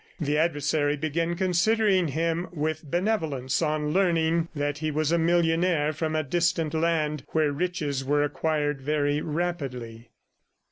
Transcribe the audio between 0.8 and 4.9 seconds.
began considering him with benevolence, on learning that he